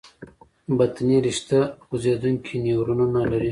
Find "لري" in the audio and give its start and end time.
3.31-3.49